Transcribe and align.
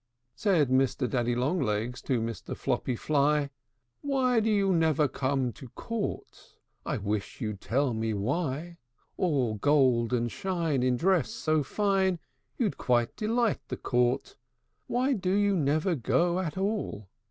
Said 0.33 0.69
Mr. 0.71 1.07
Daddy 1.07 1.35
Long 1.35 1.61
legs 1.61 2.01
To 2.01 2.19
Mr. 2.19 2.57
Floppy 2.57 2.95
Fly, 2.95 3.51
"Why 4.01 4.39
do 4.39 4.49
you 4.49 4.73
never 4.73 5.07
come 5.07 5.53
to 5.53 5.69
court? 5.75 6.55
I 6.83 6.97
wish 6.97 7.39
you 7.39 7.53
'd 7.53 7.61
tell 7.61 7.93
me 7.93 8.15
why. 8.15 8.77
All 9.15 9.53
gold 9.53 10.11
and 10.11 10.31
shine, 10.31 10.81
in 10.81 10.97
dress 10.97 11.29
so 11.29 11.61
fine, 11.61 12.17
You'd 12.57 12.79
quite 12.79 13.15
delight 13.15 13.59
the 13.67 13.77
court. 13.77 14.35
Why 14.87 15.13
do 15.13 15.33
you 15.35 15.55
never 15.55 15.93
go 15.93 16.39
at 16.39 16.57
all? 16.57 17.07